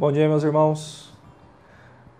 Bom 0.00 0.12
dia, 0.12 0.28
meus 0.28 0.44
irmãos. 0.44 1.12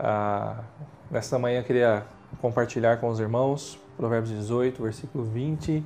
Ah, 0.00 0.64
nesta 1.08 1.38
manhã 1.38 1.62
queria 1.62 2.04
compartilhar 2.40 2.96
com 2.96 3.08
os 3.08 3.20
irmãos 3.20 3.78
Provérbios 3.96 4.36
18, 4.36 4.82
versículo 4.82 5.22
20 5.22 5.84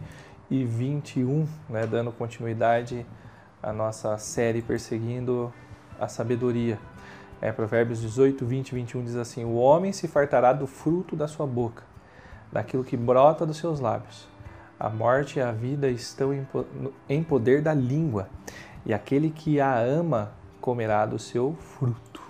e 0.50 0.64
21, 0.64 1.46
né, 1.68 1.86
dando 1.86 2.10
continuidade 2.10 3.04
à 3.62 3.74
nossa 3.74 4.16
série 4.16 4.62
Perseguindo 4.62 5.52
a 6.00 6.08
Sabedoria. 6.08 6.78
É, 7.42 7.52
Provérbios 7.52 8.00
18, 8.00 8.42
20 8.42 8.70
e 8.70 8.74
21 8.74 9.04
diz 9.04 9.16
assim: 9.16 9.44
O 9.44 9.56
homem 9.56 9.92
se 9.92 10.08
fartará 10.08 10.54
do 10.54 10.66
fruto 10.66 11.14
da 11.14 11.28
sua 11.28 11.46
boca, 11.46 11.82
daquilo 12.50 12.84
que 12.84 12.96
brota 12.96 13.44
dos 13.44 13.58
seus 13.58 13.80
lábios. 13.80 14.26
A 14.80 14.88
morte 14.88 15.40
e 15.40 15.42
a 15.42 15.52
vida 15.52 15.90
estão 15.90 16.30
em 17.06 17.22
poder 17.22 17.60
da 17.60 17.74
língua, 17.74 18.30
e 18.86 18.94
aquele 18.94 19.28
que 19.28 19.60
a 19.60 19.78
ama 19.78 20.40
comerá 20.62 21.04
do 21.04 21.18
seu 21.18 21.54
fruto. 21.58 22.22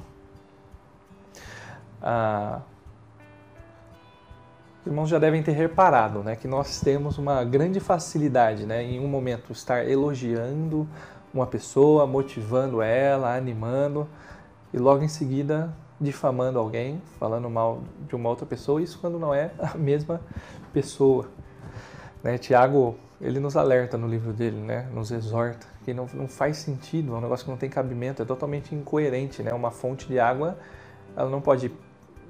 Ah, 2.01 2.63
os 4.81 4.87
irmãos 4.87 5.09
já 5.09 5.19
devem 5.19 5.43
ter 5.43 5.53
reparado 5.53 6.25
né, 6.25 6.35
que 6.35 6.49
nós 6.49 6.81
temos 6.81 7.19
uma 7.19 7.45
grande 7.45 7.79
facilidade 7.79 8.67
né, 8.67 8.83
em 8.83 8.99
um 8.99 9.07
momento 9.07 9.53
estar 9.53 9.89
elogiando 9.89 10.89
uma 11.33 11.47
pessoa, 11.47 12.07
motivando 12.07 12.83
ela, 12.83 13.37
animando, 13.37 14.09
e 14.73 14.79
logo 14.79 15.05
em 15.05 15.09
seguida 15.09 15.73
difamando 16.01 16.59
alguém, 16.59 17.01
falando 17.21 17.49
mal 17.49 17.83
de 18.09 18.17
uma 18.17 18.29
outra 18.29 18.45
pessoa, 18.45 18.83
isso 18.83 18.99
quando 18.99 19.19
não 19.21 19.33
é 19.33 19.53
a 19.61 19.79
mesma 19.79 20.21
pessoa. 20.73 21.29
Né, 22.25 22.39
Tiago, 22.39 22.97
ele 23.21 23.39
nos 23.39 23.57
alerta 23.57 23.97
no 23.97 24.09
livro 24.09 24.33
dele, 24.33 24.57
né, 24.57 24.89
nos 24.93 25.13
exorta 25.13 25.72
que 25.85 25.93
não, 25.93 26.07
não 26.15 26.29
faz 26.29 26.59
sentido, 26.59 27.15
é 27.15 27.19
um 27.19 27.21
negócio 27.21 27.45
que 27.45 27.51
não 27.51 27.59
tem 27.59 27.69
cabimento, 27.71 28.23
é 28.23 28.25
totalmente 28.25 28.75
incoerente, 28.75 29.43
né? 29.43 29.53
Uma 29.53 29.71
fonte 29.71 30.07
de 30.07 30.19
água, 30.19 30.59
ela 31.17 31.29
não 31.29 31.41
pode 31.41 31.73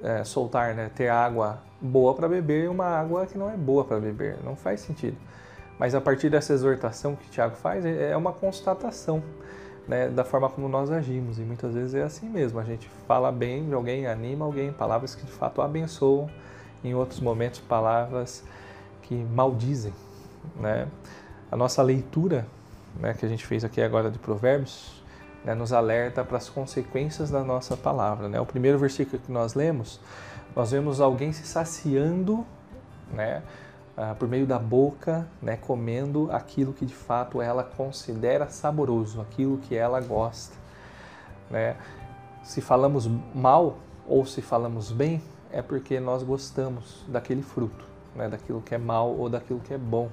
é, 0.01 0.23
soltar, 0.23 0.73
né? 0.73 0.89
Ter 0.93 1.09
água 1.09 1.61
boa 1.79 2.13
para 2.13 2.27
beber 2.27 2.65
e 2.65 2.67
uma 2.67 2.85
água 2.85 3.25
que 3.25 3.37
não 3.37 3.49
é 3.49 3.57
boa 3.57 3.83
para 3.83 3.99
beber, 3.99 4.37
não 4.43 4.55
faz 4.55 4.81
sentido. 4.81 5.17
Mas 5.77 5.95
a 5.95 6.01
partir 6.01 6.29
dessa 6.29 6.53
exortação 6.53 7.15
que 7.15 7.29
Tiago 7.29 7.55
faz, 7.55 7.85
é, 7.85 8.11
é 8.11 8.17
uma 8.17 8.31
constatação 8.31 9.21
né, 9.87 10.07
da 10.07 10.23
forma 10.23 10.49
como 10.49 10.67
nós 10.67 10.91
agimos. 10.91 11.39
E 11.39 11.41
muitas 11.41 11.73
vezes 11.73 11.95
é 11.95 12.03
assim 12.03 12.29
mesmo. 12.29 12.59
A 12.59 12.63
gente 12.63 12.87
fala 13.07 13.31
bem 13.31 13.67
de 13.67 13.73
alguém, 13.73 14.07
anima 14.07 14.45
alguém, 14.45 14.71
palavras 14.71 15.15
que 15.15 15.25
de 15.25 15.31
fato 15.31 15.61
abençoam, 15.61 16.29
em 16.83 16.93
outros 16.93 17.19
momentos, 17.19 17.59
palavras 17.59 18.43
que 19.01 19.15
maldizem. 19.15 19.93
Né? 20.55 20.87
A 21.51 21.55
nossa 21.55 21.81
leitura 21.81 22.45
né, 22.99 23.13
que 23.13 23.25
a 23.25 23.29
gente 23.29 23.45
fez 23.45 23.63
aqui 23.63 23.81
agora 23.81 24.09
de 24.09 24.19
Provérbios, 24.19 25.03
né, 25.43 25.53
nos 25.53 25.73
alerta 25.73 26.23
para 26.23 26.37
as 26.37 26.49
consequências 26.49 27.29
da 27.29 27.43
nossa 27.43 27.75
palavra. 27.75 28.27
Né? 28.27 28.39
O 28.39 28.45
primeiro 28.45 28.77
versículo 28.77 29.21
que 29.21 29.31
nós 29.31 29.53
lemos, 29.53 29.99
nós 30.55 30.71
vemos 30.71 31.01
alguém 31.01 31.33
se 31.33 31.45
saciando 31.45 32.45
né, 33.11 33.41
uh, 33.97 34.15
por 34.15 34.27
meio 34.27 34.45
da 34.45 34.59
boca, 34.59 35.27
né, 35.41 35.57
comendo 35.57 36.29
aquilo 36.31 36.73
que 36.73 36.85
de 36.85 36.93
fato 36.93 37.41
ela 37.41 37.63
considera 37.63 38.47
saboroso, 38.47 39.21
aquilo 39.21 39.57
que 39.57 39.75
ela 39.75 39.99
gosta. 39.99 40.55
Né? 41.49 41.75
Se 42.43 42.61
falamos 42.61 43.09
mal 43.33 43.77
ou 44.07 44.25
se 44.25 44.41
falamos 44.41 44.91
bem, 44.91 45.21
é 45.51 45.61
porque 45.61 45.99
nós 45.99 46.23
gostamos 46.23 47.05
daquele 47.07 47.41
fruto, 47.41 47.85
né, 48.15 48.27
daquilo 48.27 48.61
que 48.61 48.73
é 48.73 48.77
mal 48.77 49.09
ou 49.11 49.29
daquilo 49.29 49.59
que 49.59 49.73
é 49.73 49.77
bom. 49.77 50.09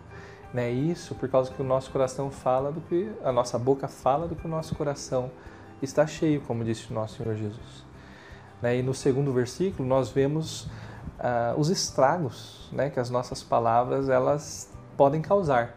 Né? 0.53 0.71
Isso 0.71 1.15
por 1.15 1.29
causa 1.29 1.53
que 1.53 1.63
o 1.63 1.65
nosso 1.65 1.91
coração 1.91 2.31
fala 2.31 2.73
do 2.73 2.81
que 2.81 3.11
a 3.23 3.31
nossa 3.31 3.59
boca 3.59 3.87
fala 3.87 4.27
do 4.27 4.35
que 4.35 4.47
o 4.47 4.49
nosso 4.49 4.75
coração 4.75 5.31
está 5.81 6.07
cheio, 6.07 6.41
como 6.43 6.65
disse 6.65 6.91
o 6.91 6.95
nosso 6.95 7.17
Senhor 7.17 7.35
Jesus. 7.37 7.85
Né? 8.61 8.79
E 8.79 8.83
no 8.83 8.93
segundo 8.93 9.33
versículo 9.33 9.89
nós 9.89 10.11
vemos 10.11 10.63
uh, 10.65 11.59
os 11.59 11.71
estragos 11.71 12.69
né, 12.73 12.91
que 12.91 13.01
as 13.01 13.11
nossas 13.11 13.43
palavras 13.43 14.09
elas 14.09 14.71
podem 14.97 15.23
causar, 15.23 15.77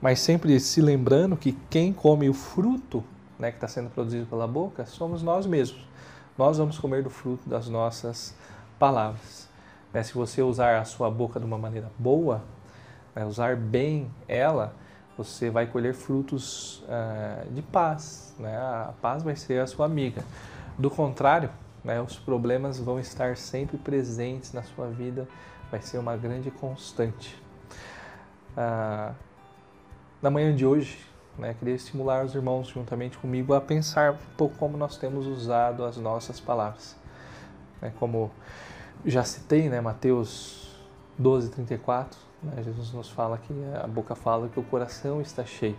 mas 0.00 0.20
sempre 0.20 0.58
se 0.60 0.80
lembrando 0.80 1.36
que 1.36 1.52
quem 1.70 1.92
come 1.92 2.28
o 2.28 2.34
fruto 2.34 3.02
né, 3.38 3.50
que 3.50 3.56
está 3.56 3.68
sendo 3.68 3.88
produzido 3.88 4.26
pela 4.26 4.46
boca 4.46 4.84
somos 4.84 5.22
nós 5.22 5.46
mesmos. 5.46 5.86
Nós 6.36 6.58
vamos 6.58 6.78
comer 6.78 7.02
do 7.02 7.10
fruto 7.10 7.48
das 7.48 7.68
nossas 7.68 8.34
palavras. 8.78 9.48
Né? 9.92 10.02
Se 10.02 10.14
você 10.14 10.42
usar 10.42 10.78
a 10.78 10.84
sua 10.84 11.10
boca 11.10 11.40
de 11.40 11.46
uma 11.46 11.58
maneira 11.58 11.90
boa, 11.98 12.42
né, 13.14 13.24
usar 13.24 13.56
bem 13.56 14.10
ela, 14.26 14.74
você 15.16 15.50
vai 15.50 15.66
colher 15.66 15.94
frutos 15.94 16.84
uh, 16.84 17.50
de 17.52 17.60
paz. 17.60 18.34
Né? 18.38 18.56
A 18.56 18.94
paz 19.02 19.22
vai 19.22 19.34
ser 19.34 19.60
a 19.60 19.66
sua 19.66 19.86
amiga. 19.86 20.24
Do 20.78 20.88
contrário, 20.88 21.50
né, 21.82 22.00
os 22.00 22.16
problemas 22.16 22.78
vão 22.78 23.00
estar 23.00 23.36
sempre 23.36 23.76
presentes 23.76 24.52
na 24.52 24.62
sua 24.62 24.88
vida, 24.88 25.26
vai 25.70 25.82
ser 25.82 25.98
uma 25.98 26.16
grande 26.16 26.50
constante. 26.50 27.36
Uh, 28.56 29.14
na 30.22 30.30
manhã 30.30 30.54
de 30.54 30.64
hoje, 30.64 31.04
né, 31.36 31.54
queria 31.58 31.74
estimular 31.74 32.24
os 32.24 32.34
irmãos 32.34 32.68
juntamente 32.68 33.18
comigo 33.18 33.54
a 33.54 33.60
pensar 33.60 34.12
um 34.12 34.36
pouco 34.36 34.56
como 34.56 34.76
nós 34.76 34.96
temos 34.96 35.26
usado 35.26 35.84
as 35.84 35.96
nossas 35.96 36.38
palavras. 36.38 36.96
Né, 37.80 37.92
como 37.98 38.30
já 39.04 39.24
citei, 39.24 39.68
né, 39.68 39.80
Mateus 39.80 40.76
12, 41.18 41.50
34, 41.50 42.27
né? 42.42 42.62
Jesus 42.62 42.92
nos 42.92 43.10
fala 43.10 43.38
que 43.38 43.52
a 43.82 43.86
boca 43.86 44.14
fala 44.14 44.48
que 44.48 44.58
o 44.58 44.62
coração 44.62 45.20
está 45.20 45.44
cheio. 45.44 45.78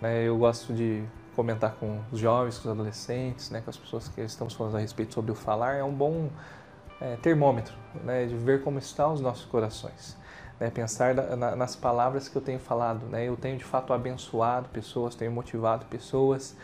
Né? 0.00 0.24
Eu 0.24 0.36
gosto 0.38 0.72
de 0.72 1.04
comentar 1.34 1.74
com 1.74 2.00
os 2.10 2.18
jovens, 2.18 2.58
com 2.58 2.68
os 2.68 2.72
adolescentes, 2.72 3.50
né? 3.50 3.60
com 3.60 3.70
as 3.70 3.76
pessoas 3.76 4.08
que 4.08 4.20
estamos 4.22 4.54
falando 4.54 4.76
a 4.76 4.80
respeito 4.80 5.14
sobre 5.14 5.30
o 5.30 5.34
falar, 5.34 5.74
é 5.74 5.84
um 5.84 5.92
bom 5.92 6.30
é, 7.00 7.16
termômetro 7.16 7.74
né? 8.02 8.26
de 8.26 8.34
ver 8.34 8.62
como 8.62 8.78
estão 8.78 9.12
os 9.12 9.20
nossos 9.20 9.44
corações. 9.44 10.16
Né? 10.58 10.70
Pensar 10.70 11.14
na, 11.14 11.54
nas 11.54 11.76
palavras 11.76 12.28
que 12.28 12.36
eu 12.36 12.42
tenho 12.42 12.58
falado. 12.58 13.06
Né? 13.06 13.28
Eu 13.28 13.36
tenho 13.36 13.58
de 13.58 13.64
fato 13.64 13.92
abençoado 13.92 14.68
pessoas, 14.70 15.14
tenho 15.14 15.30
motivado 15.30 15.84
pessoas, 15.86 16.56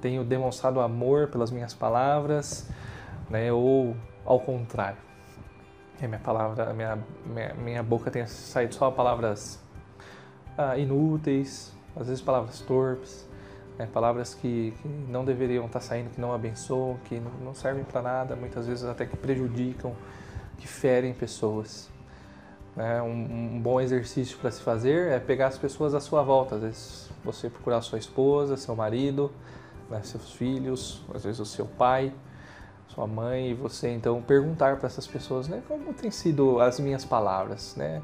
tenho 0.00 0.24
demonstrado 0.24 0.80
amor 0.80 1.28
pelas 1.28 1.50
minhas 1.50 1.74
palavras, 1.74 2.68
né? 3.28 3.52
ou 3.52 3.94
ao 4.24 4.40
contrário 4.40 5.13
minha 6.02 6.18
palavra, 6.18 6.72
minha, 6.72 6.98
minha, 7.24 7.54
minha 7.54 7.82
boca 7.82 8.10
tenha 8.10 8.26
saído 8.26 8.74
só 8.74 8.90
palavras 8.90 9.62
ah, 10.58 10.76
inúteis, 10.76 11.72
às 11.96 12.08
vezes 12.08 12.22
palavras 12.22 12.60
torpes, 12.60 13.26
né, 13.78 13.88
palavras 13.92 14.34
que, 14.34 14.72
que, 14.80 14.88
não 15.08 15.24
deveriam 15.24 15.66
estar 15.66 15.80
saindo, 15.80 16.10
que 16.10 16.20
não 16.20 16.32
abençoam, 16.32 16.96
que 17.04 17.20
não 17.42 17.54
servem 17.54 17.84
para 17.84 18.02
nada, 18.02 18.36
muitas 18.36 18.66
vezes 18.66 18.84
até 18.84 19.06
que 19.06 19.16
prejudicam, 19.16 19.94
que 20.58 20.66
ferem 20.66 21.12
pessoas. 21.12 21.90
Né? 22.76 23.00
Um, 23.02 23.54
um, 23.56 23.60
bom 23.60 23.80
exercício 23.80 24.36
para 24.38 24.50
se 24.50 24.62
fazer 24.62 25.12
é 25.12 25.20
pegar 25.20 25.48
as 25.48 25.58
pessoas 25.58 25.94
à 25.94 26.00
sua 26.00 26.22
volta, 26.22 26.56
às 26.56 26.62
vezes 26.62 27.10
você 27.24 27.48
procurar 27.48 27.80
sua 27.82 27.98
esposa, 27.98 28.56
seu 28.56 28.74
marido, 28.74 29.30
né, 29.88 30.00
seus 30.02 30.32
filhos, 30.32 31.02
às 31.14 31.24
vezes 31.24 31.40
o 31.40 31.46
seu 31.46 31.66
pai, 31.66 32.12
sua 32.88 33.06
mãe 33.06 33.50
e 33.50 33.54
você 33.54 33.90
então 33.90 34.22
perguntar 34.22 34.76
para 34.76 34.86
essas 34.86 35.06
pessoas, 35.06 35.48
né, 35.48 35.62
como 35.66 35.92
tem 35.92 36.10
sido 36.10 36.60
as 36.60 36.78
minhas 36.78 37.04
palavras, 37.04 37.74
né? 37.76 38.02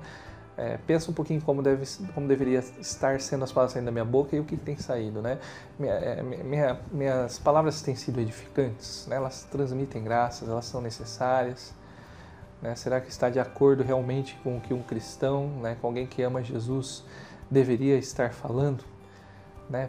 É, 0.57 0.77
pensa 0.87 1.11
um 1.11 1.15
pouquinho 1.15 1.41
como, 1.41 1.63
deve, 1.63 1.87
como 2.13 2.29
deveria 2.29 2.59
estar 2.59 3.19
sendo 3.19 3.45
as 3.45 3.51
palavras 3.51 3.73
saindo 3.73 3.87
da 3.87 3.93
minha 3.93 4.05
boca 4.05 4.37
e 4.37 4.41
o 4.41 4.45
que 4.45 4.59
tem 4.59 4.77
saído, 4.77 5.23
né? 5.23 5.39
Minha, 5.79 5.95
é, 5.95 6.23
minha, 6.23 6.81
minhas 6.93 7.39
palavras 7.39 7.81
têm 7.81 7.95
sido 7.95 8.21
edificantes, 8.21 9.07
né? 9.07 9.17
Elas 9.17 9.45
transmitem 9.45 10.05
graças, 10.05 10.47
elas 10.47 10.67
são 10.67 10.83
necessárias, 10.83 11.73
né? 12.61 12.75
Será 12.75 13.01
que 13.01 13.09
está 13.09 13.31
de 13.31 13.41
acordo 13.41 13.83
realmente 13.83 14.39
com 14.43 14.59
o 14.59 14.61
que 14.61 14.75
um 14.75 14.83
cristão, 14.83 15.49
né, 15.63 15.79
com 15.81 15.87
alguém 15.87 16.07
que 16.07 16.21
ama 16.21 16.43
Jesus, 16.43 17.05
deveria 17.51 17.97
estar 17.97 18.31
falando, 18.33 18.85
né? 19.69 19.89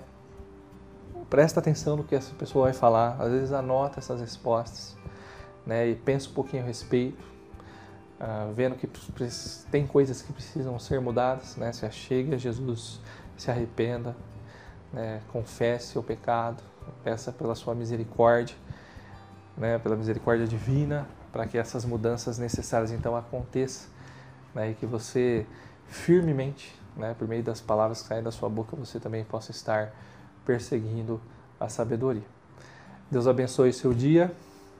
Presta 1.32 1.62
atenção 1.62 1.96
no 1.96 2.04
que 2.04 2.14
essa 2.14 2.36
pessoa 2.36 2.66
vai 2.66 2.74
falar, 2.74 3.16
às 3.18 3.32
vezes 3.32 3.54
anota 3.54 4.00
essas 4.00 4.20
respostas, 4.20 4.98
né, 5.66 5.88
e 5.88 5.96
pensa 5.96 6.30
um 6.30 6.34
pouquinho 6.34 6.62
a 6.62 6.66
respeito, 6.66 7.24
uh, 8.20 8.54
vendo 8.54 8.76
que 8.76 8.86
tem 9.72 9.88
coisas 9.88 10.22
que 10.22 10.34
precisam 10.34 10.78
ser 10.78 11.00
mudadas, 11.00 11.56
né, 11.56 11.72
se 11.72 11.86
achegue 11.86 12.36
a 12.36 12.38
Jesus, 12.38 13.00
se 13.38 13.50
arrependa, 13.50 14.14
né, 14.92 15.22
confesse 15.32 15.98
o 15.98 16.04
pecado, 16.04 16.62
peça 17.02 17.32
pela 17.32 17.56
sua 17.56 17.74
misericórdia, 17.74 18.58
né, 19.56 19.80
pela 19.80 19.96
misericórdia 19.96 20.46
divina, 20.46 21.08
para 21.32 21.48
que 21.48 21.58
essas 21.58 21.86
mudanças 21.86 22.38
necessárias 22.38 22.92
então 22.92 23.16
aconteçam, 23.16 23.90
né, 24.54 24.72
e 24.72 24.74
que 24.74 24.86
você 24.86 25.46
firmemente, 25.88 26.78
né, 26.98 27.16
por 27.18 27.26
meio 27.26 27.42
das 27.42 27.62
palavras 27.62 28.02
que 28.02 28.10
saem 28.10 28.22
da 28.22 28.32
sua 28.32 28.50
boca, 28.50 28.76
você 28.76 29.00
também 29.00 29.24
possa 29.24 29.52
estar 29.52 29.94
perseguindo 30.46 31.22
a 31.60 31.70
sabedoria. 31.70 32.24
Deus 33.10 33.28
abençoe 33.28 33.74
seu 33.74 33.94
dia 33.94 34.32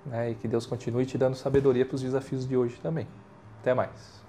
né, 0.06 0.32
e 0.32 0.36
que 0.36 0.48
Deus 0.48 0.66
continue 0.66 1.06
te 1.06 1.18
dando 1.18 1.36
sabedoria 1.36 1.86
para 1.86 1.96
os 1.96 2.02
desafios 2.02 2.48
de 2.48 2.56
hoje 2.56 2.80
também. 2.82 3.08
Até 3.62 3.74
mais. 3.74 4.22